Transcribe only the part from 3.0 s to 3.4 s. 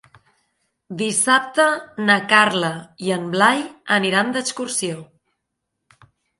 i en